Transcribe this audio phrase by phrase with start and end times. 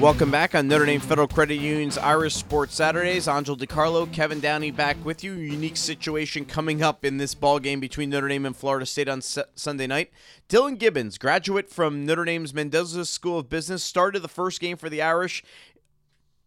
[0.00, 3.28] Welcome back on Notre Dame Federal Credit Union's Irish Sports Saturdays.
[3.28, 5.34] Angel DiCarlo, Kevin Downey back with you.
[5.34, 9.18] Unique situation coming up in this ball game between Notre Dame and Florida State on
[9.18, 10.10] S- Sunday night.
[10.48, 14.90] Dylan Gibbons, graduate from Notre Dame's Mendoza School of Business, started the first game for
[14.90, 15.44] the Irish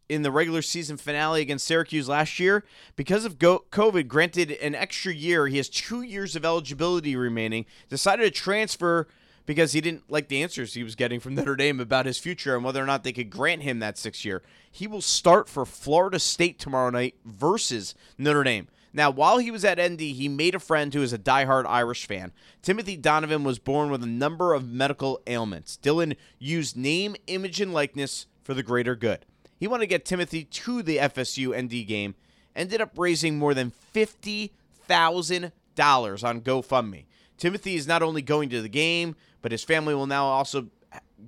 [0.10, 2.64] in the regular season finale against Syracuse last year.
[2.96, 7.66] Because of COVID, granted an extra year, he has two years of eligibility remaining.
[7.90, 9.08] Decided to transfer
[9.46, 12.56] because he didn't like the answers he was getting from Notre Dame about his future
[12.56, 14.42] and whether or not they could grant him that six year.
[14.72, 18.68] He will start for Florida State tomorrow night versus Notre Dame.
[18.94, 22.08] Now, while he was at ND, he made a friend who is a diehard Irish
[22.08, 22.32] fan.
[22.62, 25.78] Timothy Donovan was born with a number of medical ailments.
[25.84, 29.26] Dylan used name, image, and likeness for the greater good.
[29.58, 32.16] He wanted to get Timothy to the FSU ND game,
[32.56, 34.52] ended up raising more than $50,000
[36.24, 37.06] on GoFundMe.
[37.38, 40.68] Timothy is not only going to the game, but his family will now also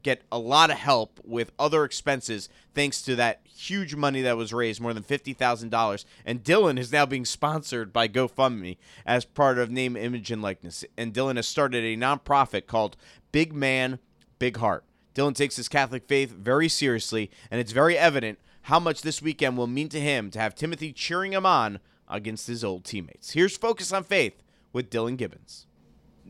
[0.04, 4.54] get a lot of help with other expenses thanks to that huge money that was
[4.54, 6.06] raised, more than $50,000.
[6.26, 10.86] And Dylan is now being sponsored by GoFundMe as part of Name, Image, and Likeness.
[10.98, 12.98] And Dylan has started a nonprofit called
[13.32, 14.00] Big Man,
[14.40, 14.84] Big Heart.
[15.18, 19.58] Dylan takes his Catholic faith very seriously, and it's very evident how much this weekend
[19.58, 23.32] will mean to him to have Timothy cheering him on against his old teammates.
[23.32, 25.66] Here's Focus on Faith with Dylan Gibbons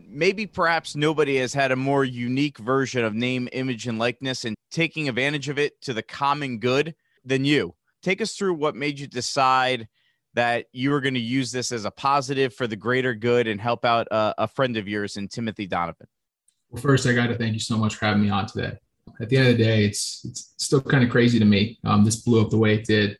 [0.10, 4.56] maybe perhaps nobody has had a more unique version of name, image, and likeness and
[4.70, 6.94] taking advantage of it to the common good
[7.26, 7.74] than you.
[8.04, 9.88] Take us through what made you decide
[10.36, 13.60] that you were going to use this as a positive for the greater good and
[13.60, 16.08] help out a, a friend of yours in Timothy Donovan.
[16.70, 18.78] Well, first, I got to thank you so much for having me on today.
[19.22, 21.80] At the end of the day, it's it's still kind of crazy to me.
[21.86, 23.18] Um, this blew up the way it did,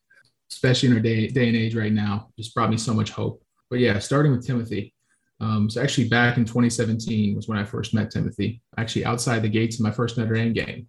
[0.52, 2.30] especially in our day day and age right now.
[2.38, 3.42] Just brought me so much hope.
[3.70, 4.94] But yeah, starting with Timothy,
[5.40, 9.50] um, so actually back in 2017 was when I first met Timothy, actually outside the
[9.50, 10.88] gates of my first Notre Dame game.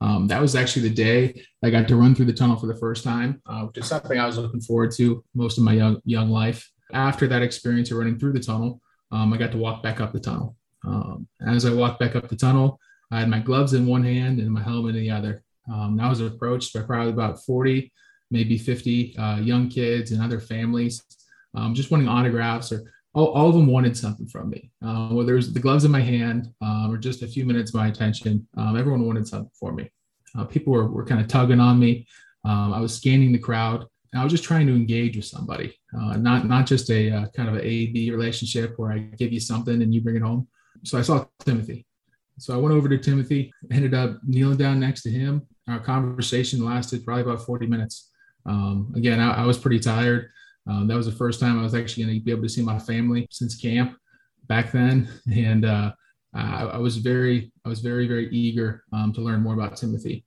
[0.00, 2.76] Um, that was actually the day I got to run through the tunnel for the
[2.76, 6.00] first time, uh, which is something I was looking forward to most of my young
[6.04, 6.70] young life.
[6.92, 8.80] After that experience of running through the tunnel,
[9.12, 10.56] um, I got to walk back up the tunnel.
[10.84, 12.78] Um, as I walked back up the tunnel,
[13.10, 15.42] I had my gloves in one hand and my helmet in the other.
[15.70, 17.92] Um, I was approached by probably about 40,
[18.30, 21.02] maybe 50 uh, young kids and other families,
[21.54, 24.70] um, just wanting autographs or all, all of them wanted something from me.
[24.84, 27.70] Uh, whether it was the gloves in my hand um, or just a few minutes
[27.70, 29.90] of my attention, um, everyone wanted something for me.
[30.38, 32.06] Uh, people were, were kind of tugging on me.
[32.44, 33.86] Um, I was scanning the crowd.
[34.12, 37.26] And I was just trying to engage with somebody, uh, not not just a uh,
[37.28, 40.22] kind of an A B relationship where I give you something and you bring it
[40.22, 40.48] home.
[40.84, 41.86] So I saw Timothy.
[42.38, 45.46] So I went over to Timothy, ended up kneeling down next to him.
[45.68, 48.10] Our conversation lasted probably about 40 minutes.
[48.46, 50.30] Um, again, I, I was pretty tired.
[50.66, 52.62] Um, that was the first time I was actually going to be able to see
[52.62, 53.96] my family since camp
[54.46, 55.92] back then, and uh,
[56.34, 60.24] I, I, was very, I was very, very eager um, to learn more about Timothy.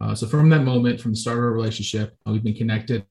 [0.00, 3.06] Uh, so from that moment, from the start of our relationship, uh, we've been connected.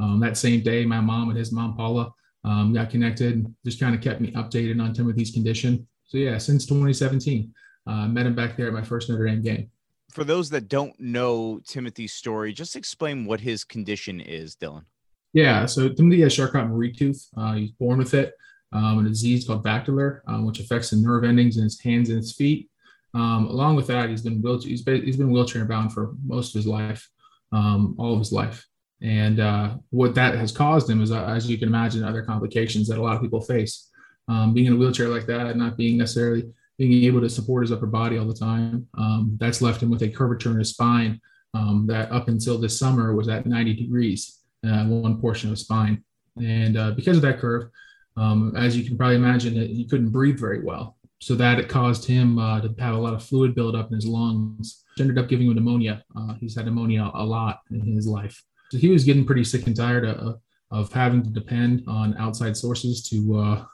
[0.00, 2.12] Um, that same day, my mom and his mom Paula
[2.44, 5.86] um, got connected, just kind of kept me updated on Timothy's condition.
[6.06, 7.52] So yeah, since 2017,
[7.86, 9.70] uh, I met him back there at my first Notre Dame game.
[10.10, 14.84] For those that don't know Timothy's story, just explain what his condition is, Dylan.
[15.32, 17.26] Yeah, so Timothy has Charcot-Marie tooth.
[17.36, 18.32] Uh, he's born with it,
[18.72, 22.18] um, a disease called Bachtier, um, which affects the nerve endings in his hands and
[22.18, 22.70] his feet.
[23.12, 26.54] Um, along with that, he's been wheelchair, he's been, he's been wheelchair bound for most
[26.54, 27.08] of his life,
[27.52, 28.64] um, all of his life.
[29.02, 32.88] And uh, what that has caused him is, uh, as you can imagine, other complications
[32.88, 33.90] that a lot of people face.
[34.28, 37.72] Um, being in a wheelchair like that, not being necessarily being able to support his
[37.72, 41.20] upper body all the time, um, that's left him with a curvature in his spine
[41.86, 46.02] that up until this summer was at 90 degrees uh, one portion of spine.
[46.36, 47.70] And uh, because of that curve,
[48.16, 50.96] um, as you can probably imagine, he couldn't breathe very well.
[51.20, 54.06] So that it caused him uh, to have a lot of fluid buildup in his
[54.06, 56.04] lungs, which ended up giving him pneumonia.
[56.14, 58.42] Uh, he's had pneumonia a lot in his life.
[58.70, 62.56] So he was getting pretty sick and tired of, of having to depend on outside
[62.56, 63.66] sources to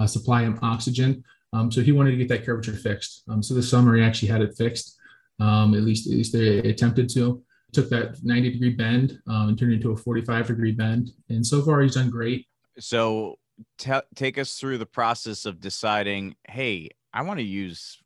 [0.00, 1.22] uh, supply him oxygen.
[1.52, 3.22] Um, so he wanted to get that curvature fixed.
[3.28, 4.98] Um, so this summer he actually had it fixed.
[5.40, 7.42] Um, at least, at least they attempted to
[7.74, 11.10] took that 90 degree bend um, and turned it into a 45 degree bend.
[11.28, 12.46] And so far, he's done great.
[12.78, 13.38] So,
[13.78, 17.98] t- take us through the process of deciding, hey, I want to use,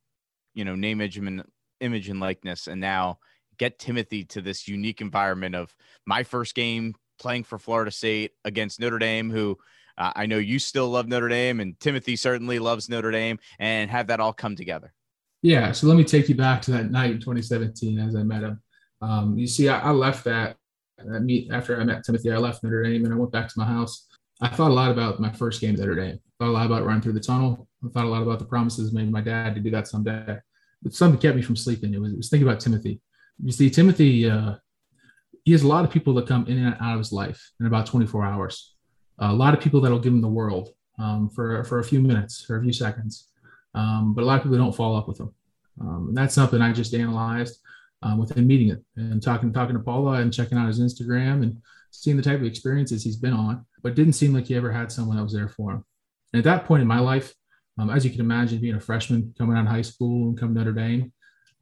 [0.55, 1.45] you know, name, image, and
[1.81, 3.19] image and likeness, and now
[3.59, 5.75] get Timothy to this unique environment of
[6.07, 9.59] my first game playing for Florida State against Notre Dame, who
[9.99, 13.91] uh, I know you still love Notre Dame, and Timothy certainly loves Notre Dame, and
[13.91, 14.95] have that all come together.
[15.43, 15.73] Yeah.
[15.73, 18.61] So let me take you back to that night in 2017 as I met him.
[19.00, 20.56] Um, you see, I, I left that,
[20.99, 22.33] that meet after I met Timothy.
[22.33, 24.09] I left Notre Dame and I went back to my house.
[24.41, 26.17] I thought a lot about my first game at Notre Dame.
[26.17, 27.69] I Thought a lot about running through the tunnel.
[27.85, 30.39] I thought a lot about the promises made my dad to do that someday.
[30.83, 31.95] But something kept me from sleeping.
[31.95, 33.00] It was, it was thinking about Timothy.
[33.43, 34.55] You see, Timothy, uh,
[35.45, 37.67] he has a lot of people that come in and out of his life in
[37.67, 38.77] about 24 hours.
[39.20, 42.47] A lot of people that'll give them the world um, for, for a few minutes
[42.49, 43.29] or a few seconds.
[43.75, 45.35] Um, but a lot of people don't follow up with them.
[45.81, 47.61] Um, and that's something I just analyzed
[48.03, 51.43] um, with him meeting it and talking talking to Paula and checking out his Instagram
[51.43, 51.61] and
[51.91, 53.65] seeing the type of experiences he's been on.
[53.82, 55.85] But didn't seem like he ever had someone that was there for him.
[56.32, 57.32] And at that point in my life,
[57.79, 60.55] um, as you can imagine, being a freshman coming out of high school and coming
[60.56, 61.12] to Notre Dame,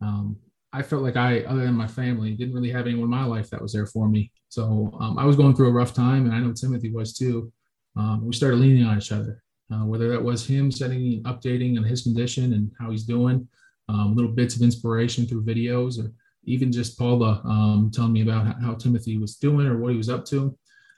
[0.00, 0.36] um,
[0.76, 3.48] I felt like I, other than my family, didn't really have anyone in my life
[3.48, 4.30] that was there for me.
[4.50, 7.50] So um, I was going through a rough time, and I know Timothy was too.
[7.96, 9.42] Um, we started leaning on each other,
[9.72, 13.48] uh, whether that was him sending, updating on his condition and how he's doing,
[13.88, 16.12] um, little bits of inspiration through videos, or
[16.44, 19.96] even just Paula um, telling me about how, how, Timothy was doing or what he
[19.96, 20.54] was up to.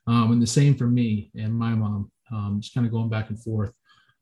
[0.08, 3.28] Um, and the same for me and my mom, um, just kind of going back
[3.28, 3.72] and forth.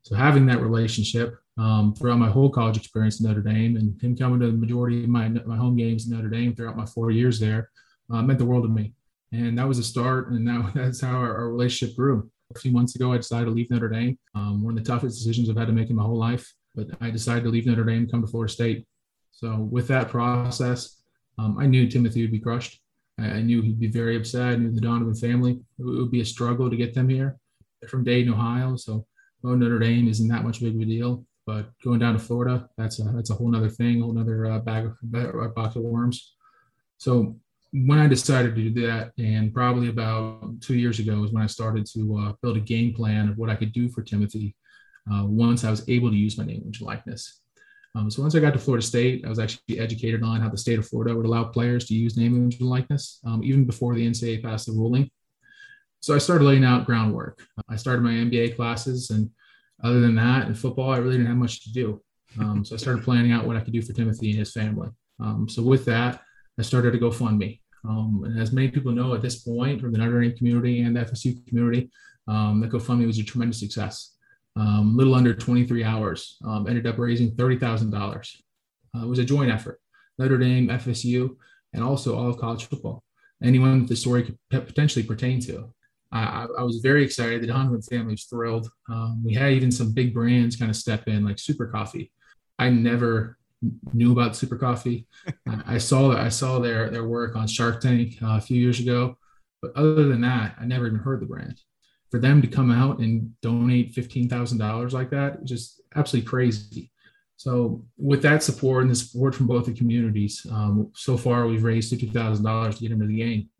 [0.02, 4.16] So having that relationship um, throughout my whole college experience in Notre Dame and him
[4.16, 7.10] coming to the majority of my, my home games in Notre Dame throughout my four
[7.10, 7.70] years there
[8.12, 8.92] uh, meant the world to me.
[9.32, 10.30] And that was a start.
[10.30, 12.30] And now that's how our, our, relationship grew.
[12.54, 14.18] A few months ago, I decided to leave Notre Dame.
[14.34, 16.52] Um, one of the toughest decisions I've had to make in my whole life.
[16.74, 18.86] But I decided to leave Notre Dame come to Florida State.
[19.32, 21.02] So with that process,
[21.38, 22.80] um, I knew Timothy would be crushed.
[23.18, 24.52] I, I, knew he'd be very upset.
[24.52, 25.58] I knew the Donovan family.
[25.78, 27.36] It would be a struggle to get them here.
[27.80, 28.76] They're from Dayton, Ohio.
[28.76, 29.06] So
[29.42, 31.24] going Notre Dame isn't that much big of a deal.
[31.46, 34.58] But going down to Florida, that's a that's a whole other thing, whole other uh,
[34.58, 36.34] bag of a box of worms.
[36.98, 37.36] So
[37.72, 41.46] when I decided to do that, and probably about two years ago, is when I
[41.46, 44.56] started to uh, build a game plan of what I could do for Timothy
[45.12, 47.40] uh, once I was able to use my name, image, likeness.
[47.94, 50.58] Um, so once I got to Florida State, I was actually educated on how the
[50.58, 53.94] state of Florida would allow players to use name, image, and likeness, um, even before
[53.94, 55.10] the NCAA passed the ruling.
[56.00, 57.42] So I started laying out groundwork.
[57.68, 59.30] I started my MBA classes, and
[59.82, 62.02] other than that, in football, I really didn't have much to do.
[62.40, 64.88] Um, so I started planning out what I could do for Timothy and his family.
[65.20, 66.22] Um, so with that,
[66.58, 67.60] I started to GoFundMe.
[67.88, 70.96] Um, and as many people know at this point from the Notre Dame community and
[70.96, 71.90] the FSU community,
[72.28, 74.14] um, that GoFundMe was a tremendous success.
[74.56, 78.36] Um, little under 23 hours, um, ended up raising $30,000.
[78.94, 79.80] Uh, it was a joint effort,
[80.18, 81.36] Notre Dame, FSU,
[81.74, 83.02] and also all of college football.
[83.42, 85.72] Anyone that the story could potentially pertain to.
[86.12, 87.42] I, I, was very excited.
[87.42, 88.70] The Donovan family was thrilled.
[88.88, 92.12] Um, we had even some big brands kind of step in, like Super Coffee.
[92.58, 93.36] I never
[93.92, 95.06] knew about Super Coffee.
[95.66, 99.18] I saw I saw their their work on Shark Tank uh, a few years ago,
[99.60, 101.60] but other than that, I never even heard the brand.
[102.10, 106.92] For them to come out and donate fifteen thousand dollars like that, just absolutely crazy.
[107.38, 111.64] So with that support and the support from both the communities, um, so far we've
[111.64, 113.50] raised fifty thousand dollars to get into the game.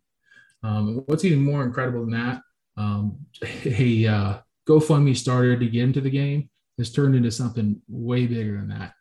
[0.62, 2.41] Um, what's even more incredible than that,
[2.76, 3.19] um,
[3.64, 4.38] a uh,
[4.69, 8.93] GoFundMe started to get into the game has turned into something way bigger than that.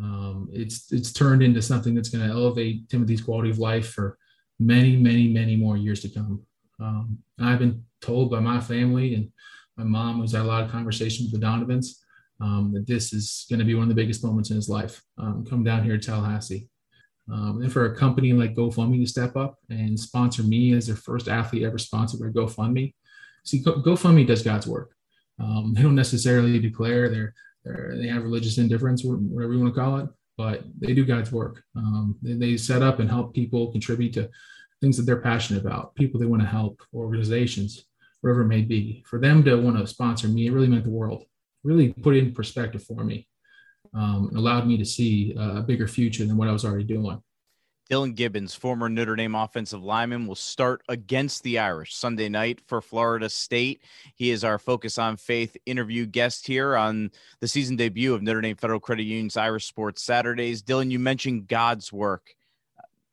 [0.00, 4.18] Um, it's it's turned into something that's going to elevate Timothy's quality of life for
[4.58, 6.42] many, many, many more years to come.
[6.80, 9.30] Um, I've been told by my family and
[9.76, 12.02] my mom, who's had a lot of conversations with Donovans,
[12.40, 15.02] um, that this is going to be one of the biggest moments in his life.
[15.18, 16.68] Um, come down here to Tallahassee.
[17.32, 20.96] Um, and for a company like GoFundMe to step up and sponsor me as their
[20.96, 22.92] first athlete ever sponsored by GoFundMe,
[23.44, 24.94] see, Go, GoFundMe does God's work.
[25.40, 27.34] Um, they don't necessarily declare they're,
[27.64, 31.62] they have religious indifference, whatever you want to call it, but they do God's work.
[31.74, 34.28] Um, they, they set up and help people contribute to
[34.80, 37.86] things that they're passionate about, people they want to help, organizations,
[38.20, 39.02] whatever it may be.
[39.06, 41.24] For them to want to sponsor me, it really meant the world.
[41.64, 43.28] Really put it in perspective for me
[43.94, 47.22] um, allowed me to see a bigger future than what I was already doing.
[47.90, 52.80] Dylan Gibbons, former Notre Dame offensive lineman, will start against the Irish Sunday night for
[52.80, 53.82] Florida State.
[54.14, 57.10] He is our Focus on Faith interview guest here on
[57.40, 60.62] the season debut of Notre Dame Federal Credit Union's Irish Sports Saturdays.
[60.62, 62.34] Dylan, you mentioned God's work.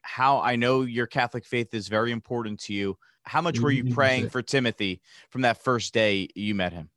[0.02, 2.98] How I know your Catholic faith is very important to you.
[3.24, 3.94] How much were you mm-hmm.
[3.94, 6.90] praying for Timothy from that first day you met him?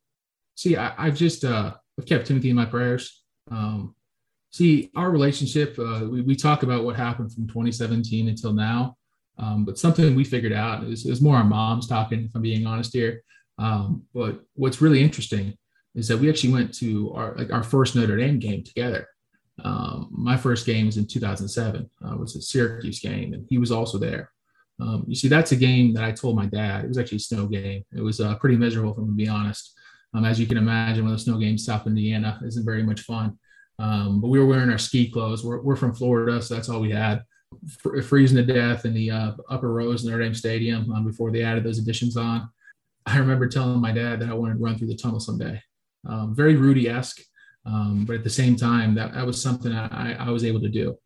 [0.55, 3.23] See, I, have just uh, I've kept Timothy in my prayers.
[3.51, 3.95] Um,
[4.53, 8.95] see, our relationship, uh, we, we talk about what happened from 2017 until now,
[9.37, 12.65] um, but something we figured out is, is more our moms talking, if I'm being
[12.65, 13.23] honest here.
[13.57, 15.57] Um, but what's really interesting
[15.95, 19.07] is that we actually went to our like our first Notre Dame game together.
[19.63, 21.89] Um, my first game was in 2007.
[22.03, 24.31] Uh, it was a Syracuse game, and he was also there.
[24.79, 26.83] Um, you see, that's a game that I told my dad.
[26.83, 27.83] It was actually a snow game.
[27.95, 29.73] It was uh, pretty miserable, if I'm to be honest.
[30.15, 33.37] Um, as you can imagine, when the snow games, South Indiana isn't very much fun.
[33.79, 35.43] Um, but we were wearing our ski clothes.
[35.43, 37.23] We're, we're from Florida, so that's all we had.
[38.03, 41.43] freezing to death in the uh, upper rows in Notre Dame Stadium um, before they
[41.43, 42.49] added those additions on.
[43.05, 45.61] I remember telling my dad that I wanted to run through the tunnel someday.
[46.07, 47.21] Um, very Rudy esque.
[47.65, 50.69] Um, but at the same time, that, that was something I, I was able to
[50.69, 50.97] do.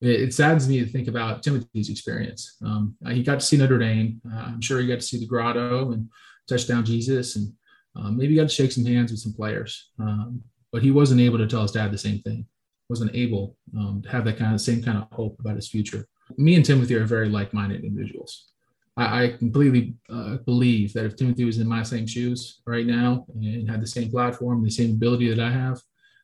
[0.00, 2.56] It, it saddens me to think about Timothy's experience.
[2.64, 4.20] Um, he got to see Notre Dame.
[4.32, 6.08] Uh, I'm sure he got to see the Grotto and
[6.48, 7.52] touchdown Jesus, and
[7.96, 9.90] um, maybe got to shake some hands with some players.
[10.72, 12.46] But he wasn't able to tell his dad the same thing.
[12.88, 16.06] Wasn't able um, to have that kind of same kind of hope about his future.
[16.36, 18.52] Me and Timothy are very like-minded individuals.
[18.96, 23.26] I, I completely uh, believe that if Timothy was in my same shoes right now
[23.34, 25.80] and had the same platform, the same ability that I have,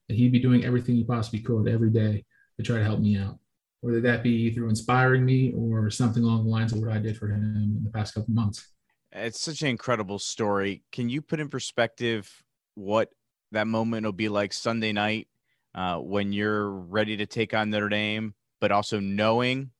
[0.09, 2.25] that he'd be doing everything he possibly could every day
[2.59, 3.39] to try to help me out.
[3.81, 7.17] Whether that be through inspiring me or something along the lines of what I did
[7.17, 8.69] for him in the past couple months.
[9.13, 10.83] It's such an incredible story.
[10.91, 12.43] Can you put in perspective
[12.75, 13.11] what
[13.55, 15.29] that moment will be like Sunday night
[15.75, 19.71] uh, when you're ready to take on Notre Dame, but also knowing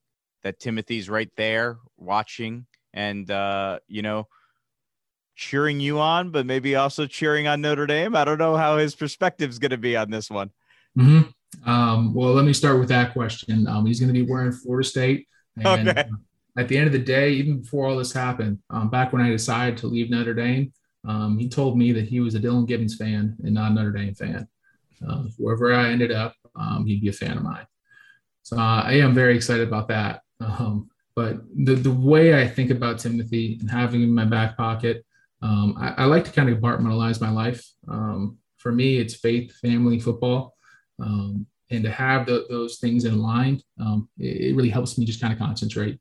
[0.43, 4.27] that Timothy's right there watching and uh, you know
[5.35, 8.15] cheering you on, but maybe also cheering on Notre Dame.
[8.15, 10.49] I don't know how his perspective is going to be on this one.
[10.97, 11.69] Mm-hmm.
[11.69, 13.67] Um, well, let me start with that question.
[13.67, 15.27] Um, he's going to be wearing Florida State.
[15.57, 16.01] And okay.
[16.01, 16.03] Uh,
[16.57, 19.29] at the end of the day, even before all this happened, um, back when I
[19.29, 20.71] decided to leave Notre Dame,
[21.07, 23.91] um, he told me that he was a Dylan Gibbons fan and not a Notre
[23.91, 24.47] Dame fan.
[25.07, 27.67] Uh, wherever I ended up, um, he'd be a fan of mine.
[28.43, 30.21] So uh, I am very excited about that.
[30.39, 34.57] Um, but the, the way I think about Timothy and having him in my back
[34.57, 35.05] pocket,
[35.41, 37.65] um, I, I, like to kind of compartmentalize my life.
[37.87, 40.55] Um, for me, it's faith, family, football.
[41.71, 43.61] And to have the, those things in line,
[44.19, 45.99] it, it, really helps me just kind of concentrate.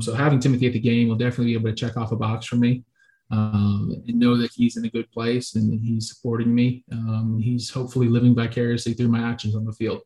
[0.00, 2.46] So having Timothy at the game will definitely be able to check off a box
[2.46, 2.84] for me
[3.30, 6.84] um, and know that he's in a good place and he's supporting me.
[7.40, 10.02] he's hopefully living vicariously through my actions on the field.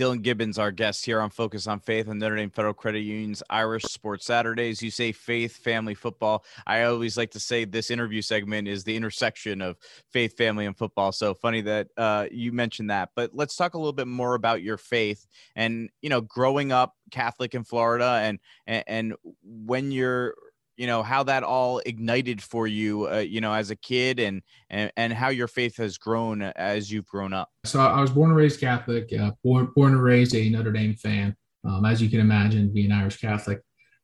[0.00, 3.42] Dylan Gibbons, our guest here on Focus on Faith and Notre Dame Federal Credit Union's
[3.50, 4.82] Irish Sports Saturdays.
[4.82, 6.44] You say faith, family, football.
[6.66, 9.76] I always like to say this interview segment is the intersection of
[10.10, 11.12] faith, family, and football.
[11.12, 13.10] So funny that uh, you mentioned that.
[13.14, 16.94] But let's talk a little bit more about your faith and you know growing up
[17.10, 20.34] Catholic in Florida and and, and when you're
[20.80, 24.40] you know how that all ignited for you uh, you know as a kid and,
[24.70, 27.50] and and how your faith has grown as you've grown up?
[27.64, 30.94] So i was born and raised catholic uh, born, born and raised a notre dame
[30.94, 31.36] fan
[31.68, 33.60] um, as you can imagine being irish catholic.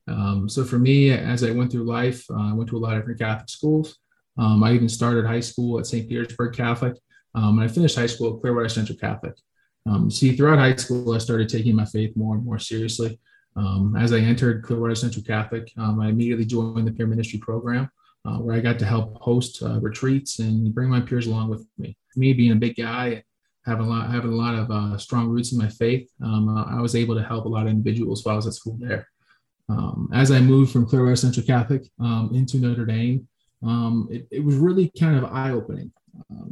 [0.06, 2.92] Um, so for me as i went through life uh, i went to a lot
[2.92, 3.96] of different catholic schools.
[4.36, 6.98] Um, i even started high school at st petersburg catholic
[7.34, 9.34] um, and i finished high school at clearwater central catholic.
[9.88, 13.18] Um, see throughout high school i started taking my faith more and more seriously
[13.56, 17.90] um, as I entered Clearwater Central Catholic, um, I immediately joined the peer ministry program,
[18.24, 21.66] uh, where I got to help host uh, retreats and bring my peers along with
[21.78, 21.96] me.
[22.16, 23.22] Me being a big guy,
[23.64, 26.80] having a lot, having a lot of uh, strong roots in my faith, um, I
[26.80, 29.08] was able to help a lot of individuals while I was at school there.
[29.68, 33.26] Um, as I moved from Clearwater Central Catholic um, into Notre Dame,
[33.62, 35.90] um, it, it, was really kind of eye-opening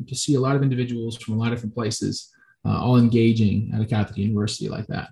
[0.06, 2.34] to see a lot of individuals from a lot of different places
[2.66, 5.10] uh, all engaging at a Catholic university like that.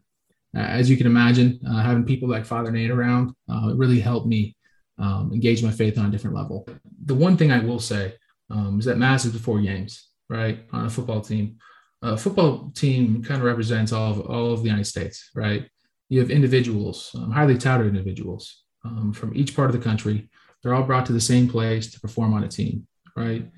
[0.57, 4.27] Uh, as you can imagine, uh, having people like Father Nate around uh, really helped
[4.27, 4.57] me
[4.99, 6.67] um, engage my faith on a different level.
[7.05, 8.15] The one thing I will say
[8.51, 10.65] um, is that mass is before games, right?
[10.73, 11.57] On a football team,
[12.03, 15.69] a football team kind of represents all of all of the United States, right?
[16.09, 20.29] You have individuals, um, highly touted individuals um, from each part of the country.
[20.63, 23.49] They're all brought to the same place to perform on a team, right?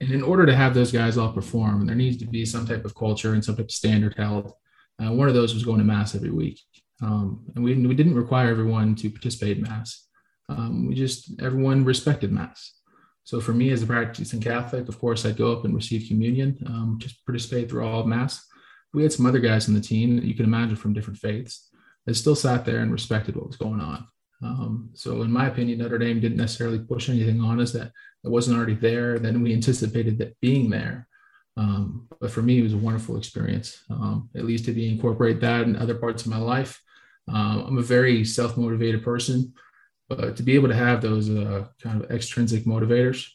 [0.00, 2.84] And in order to have those guys all perform, there needs to be some type
[2.84, 4.52] of culture and some type of standard held
[5.02, 6.60] uh, one of those was going to mass every week.
[7.02, 10.06] Um, and we, we didn't require everyone to participate in mass.
[10.48, 12.74] Um, we just, everyone respected mass.
[13.24, 16.58] So for me as a practicing Catholic, of course, I'd go up and receive communion,
[16.66, 18.44] um, just participate through all of mass.
[18.92, 21.68] We had some other guys in the team that you can imagine from different faiths
[22.06, 24.06] that still sat there and respected what was going on.
[24.42, 27.92] Um, so in my opinion, Notre Dame didn't necessarily push anything on us that,
[28.22, 29.18] that wasn't already there.
[29.18, 31.08] Then we anticipated that being there.
[31.56, 35.40] Um, but for me, it was a wonderful experience, um, at least to be incorporate
[35.40, 36.80] that in other parts of my life.
[37.28, 39.52] Um, I'm a very self motivated person,
[40.08, 43.28] but to be able to have those uh, kind of extrinsic motivators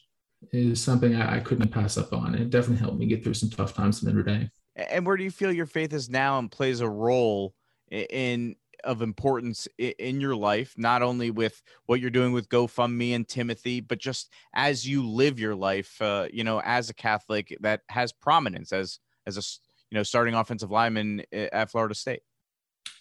[0.52, 2.34] is something I, I, couldn't pass up on.
[2.34, 4.50] It definitely helped me get through some tough times in Notre Dame.
[4.76, 7.54] And where do you feel your faith is now and plays a role
[7.90, 8.54] in
[8.84, 13.80] of importance in your life, not only with what you're doing with GoFundMe and Timothy,
[13.80, 18.12] but just as you live your life, uh, you know, as a Catholic that has
[18.12, 19.42] prominence as as a
[19.90, 22.22] you know starting offensive lineman at Florida State.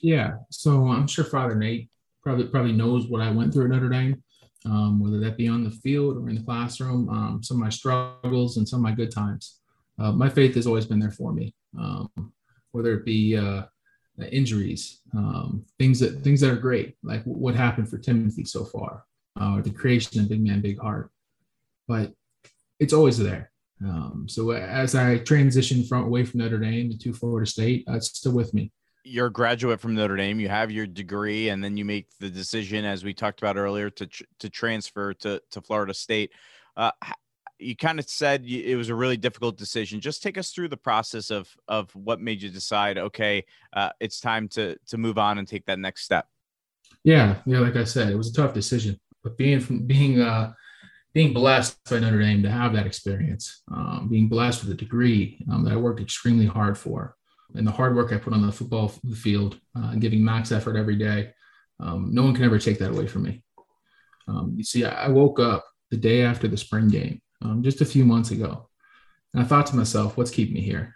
[0.01, 1.89] Yeah, so I'm sure Father Nate
[2.21, 4.21] probably probably knows what I went through at Notre Dame,
[4.65, 7.09] um, whether that be on the field or in the classroom.
[7.09, 9.59] Um, some of my struggles and some of my good times.
[9.99, 12.09] Uh, my faith has always been there for me, um,
[12.71, 13.63] whether it be uh,
[14.19, 19.05] injuries, um, things that things that are great, like what happened for Timothy so far,
[19.39, 21.11] uh, the creation of Big Man, Big Heart.
[21.87, 22.13] But
[22.79, 23.51] it's always there.
[23.83, 28.07] Um, so as I transitioned from away from Notre Dame to Florida State, uh, it's
[28.07, 28.71] still with me.
[29.03, 30.39] You're a graduate from Notre Dame.
[30.39, 33.89] You have your degree, and then you make the decision, as we talked about earlier,
[33.91, 34.09] to
[34.39, 36.31] to transfer to to Florida State.
[36.75, 36.91] Uh,
[37.59, 39.99] you kind of said it was a really difficult decision.
[39.99, 44.19] Just take us through the process of of what made you decide, okay, uh, it's
[44.19, 46.27] time to to move on and take that next step.
[47.03, 50.53] Yeah, yeah, like I said, it was a tough decision, but being from being uh,
[51.13, 55.43] being blessed by Notre Dame to have that experience, um, being blessed with a degree
[55.51, 57.15] um, that I worked extremely hard for,
[57.55, 60.95] and the hard work I put on the football field, uh, giving max effort every
[60.95, 61.31] day,
[61.79, 63.43] um, no one can ever take that away from me.
[64.27, 67.85] Um, you see, I woke up the day after the spring game um, just a
[67.85, 68.69] few months ago.
[69.33, 70.95] And I thought to myself, what's keeping me here?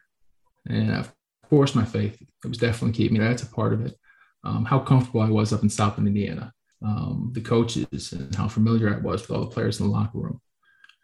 [0.68, 1.14] And of
[1.50, 3.24] course, my faith, it was definitely keeping me.
[3.24, 3.96] That's a part of it.
[4.44, 6.52] Um, how comfortable I was up in South Indiana,
[6.84, 10.18] um, the coaches, and how familiar I was with all the players in the locker
[10.18, 10.42] room.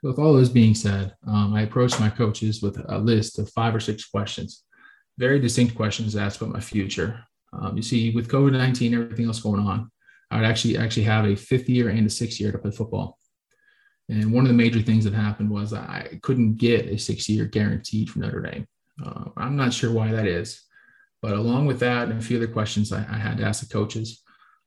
[0.03, 3.75] with all those being said, um, I approached my coaches with a list of five
[3.75, 4.63] or six questions,
[5.17, 7.23] very distinct questions asked about my future.
[7.53, 9.91] Um, you see, with COVID 19, everything else going on,
[10.29, 13.17] I would actually actually have a fifth year and a sixth year to play football.
[14.09, 17.45] And one of the major things that happened was I couldn't get a six year
[17.45, 18.67] guaranteed from Notre Dame.
[19.03, 20.63] Uh, I'm not sure why that is.
[21.21, 23.73] But along with that and a few other questions I, I had to ask the
[23.73, 24.21] coaches,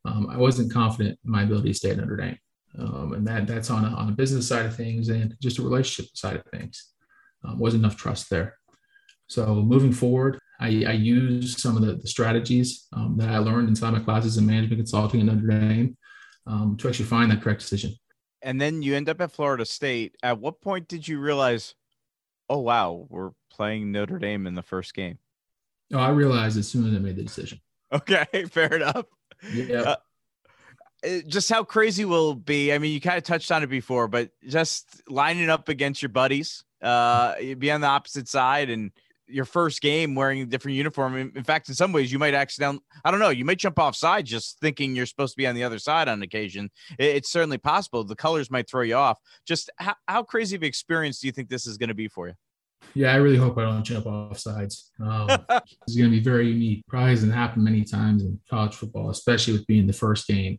[0.04, 2.38] um, I wasn't confident in my ability to stay at Notre Dame.
[2.78, 5.62] Um, and that that's on a, on a business side of things and just a
[5.62, 6.92] relationship side of things.
[7.44, 8.56] Um, wasn't enough trust there.
[9.26, 13.68] So moving forward, I, I used some of the, the strategies um, that I learned
[13.68, 15.97] inside my classes in management consulting at Notre Dame
[16.47, 17.94] um, to actually find that correct decision
[18.42, 20.16] and then you end up at Florida State.
[20.23, 21.75] At what point did you realize,
[22.49, 25.18] oh wow, we're playing Notre Dame in the first game?
[25.92, 27.61] Oh, I realized as soon as I made the decision.
[27.92, 29.06] Okay, fair enough.
[29.52, 29.97] Yeah.
[31.02, 32.73] Uh, just how crazy will it be?
[32.73, 36.11] I mean, you kind of touched on it before, but just lining up against your
[36.11, 38.92] buddies, uh, be on the opposite side and
[39.30, 41.16] your first game wearing a different uniform.
[41.16, 43.96] In, fact, in some ways, you might accidentally, I don't know, you might jump off
[43.96, 46.71] side just thinking you're supposed to be on the other side on occasion.
[46.99, 48.04] it's certainly possible.
[48.04, 49.19] The colors might throw you off.
[49.47, 52.08] Just how, how crazy of an experience do you think this is going to be
[52.08, 52.34] for you?
[52.95, 54.90] Yeah, I really hope I don't jump off sides.
[55.00, 56.82] Um, it's going to be very unique.
[56.88, 60.58] Probably hasn't happened many times in college football, especially with being the first game.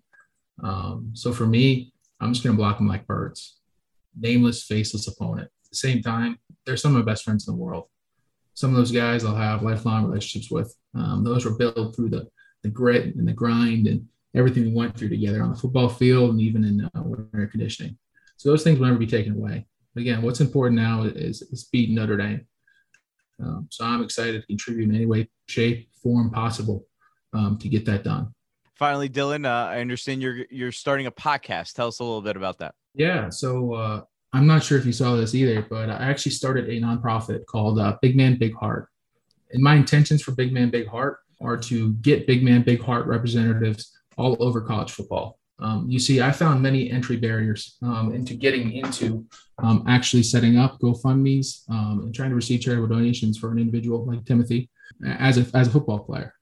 [0.64, 3.58] Um, so for me, I'm just going to block them like birds.
[4.18, 5.48] Nameless, faceless opponent.
[5.48, 7.86] At the same time, they're some of my best friends in the world
[8.54, 10.76] some of those guys I'll have lifelong relationships with.
[10.96, 12.28] Um, those were built through the,
[12.64, 16.32] the grit and the grind and everything we went through together on the football field
[16.32, 17.98] and even in uh, winter conditioning.
[18.38, 19.66] So those things will never be taken away.
[19.94, 22.46] But again, what's important now is, is beating Notre Dame.
[23.42, 26.86] Um, so I'm excited to contribute in any way, shape, form possible
[27.34, 28.34] um, to get that done.
[28.76, 31.74] Finally, Dylan, uh, I understand you're you're starting a podcast.
[31.74, 32.74] Tell us a little bit about that.
[32.96, 34.02] Yeah, so uh,
[34.34, 37.80] I'm not sure if you saw this either, but I actually started a nonprofit called
[37.80, 38.88] uh, Big Man Big Heart.
[39.52, 43.08] And my intentions for Big Man Big Heart are to get Big Man Big Heart
[43.08, 45.38] representatives all over college football.
[45.60, 49.26] Um, you see, I found many entry barriers um, into getting into
[49.60, 54.06] um, actually setting up GoFundMe's um, and trying to receive charitable donations for an individual
[54.06, 54.70] like Timothy
[55.06, 56.34] as a, as a football player.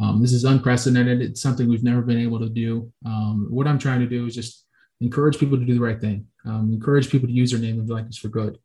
[0.00, 1.20] Um, this is unprecedented.
[1.20, 2.90] It's something we've never been able to do.
[3.04, 4.64] Um, what I'm trying to do is just
[5.02, 7.88] encourage people to do the right thing, um, encourage people to use their name and
[7.88, 8.58] likeness for good.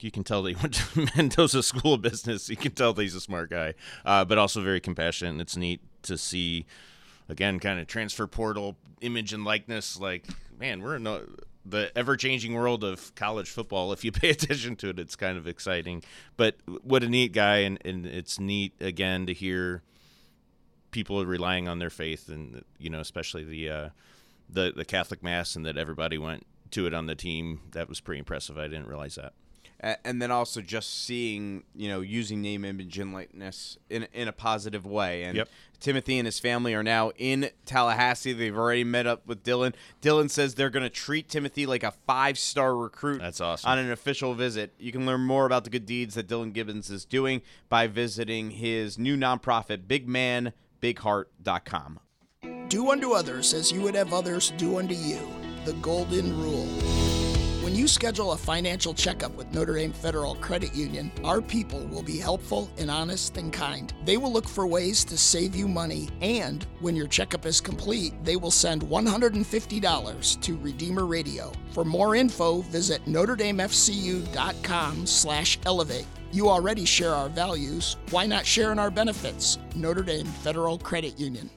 [0.00, 2.48] you can tell that he went to Mendoza School of Business.
[2.48, 3.74] You can tell that he's a smart guy,
[4.04, 5.30] uh, but also very compassionate.
[5.32, 6.66] And it's neat to see,
[7.28, 10.00] again, kind of transfer portal image and likeness.
[10.00, 10.26] Like,
[10.58, 11.20] man, we're in a
[11.64, 13.92] the ever changing world of college football.
[13.92, 16.02] If you pay attention to it, it's kind of exciting.
[16.36, 19.82] But what a neat guy, and, and it's neat again to hear
[20.90, 23.88] people relying on their faith, and you know, especially the uh,
[24.48, 27.60] the the Catholic mass, and that everybody went to it on the team.
[27.72, 28.58] That was pretty impressive.
[28.58, 29.32] I didn't realize that.
[29.80, 34.32] And then also just seeing you know using name image and likeness in in a
[34.32, 35.48] positive way and Yep.
[35.80, 40.30] Timothy and his family are now in Tallahassee they've already met up with Dylan Dylan
[40.30, 43.70] says they're going to treat Timothy like a five-star recruit That's awesome.
[43.70, 46.88] on an official visit you can learn more about the good deeds that Dylan Gibbons
[46.90, 52.00] is doing by visiting his new nonprofit bigmanbigheart.com
[52.68, 55.20] Do unto others as you would have others do unto you.
[55.66, 57.03] The Golden Rule.
[57.74, 62.04] When you schedule a financial checkup with Notre Dame Federal Credit Union, our people will
[62.04, 63.92] be helpful and honest and kind.
[64.04, 68.14] They will look for ways to save you money, and when your checkup is complete,
[68.22, 71.50] they will send $150 to Redeemer Radio.
[71.72, 76.06] For more info, visit NotreDameFCU.com slash elevate.
[76.30, 77.96] You already share our values.
[78.10, 79.58] Why not share in our benefits?
[79.74, 81.50] Notre Dame Federal Credit Union.